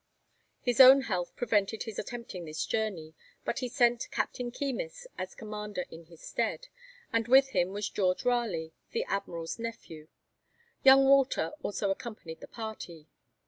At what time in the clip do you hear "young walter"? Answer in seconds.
10.83-11.51